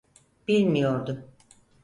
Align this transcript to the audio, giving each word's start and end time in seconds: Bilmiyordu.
Bilmiyordu. 0.47 1.25